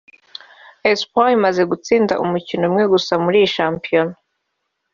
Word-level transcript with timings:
Espoir 0.91 1.29
imaze 1.37 1.61
gutsinda 1.71 2.13
umukino 2.23 2.63
umwe 2.69 2.83
gusa 2.93 3.13
muri 3.23 3.37
iyi 3.41 3.49
shampiyona 3.57 4.15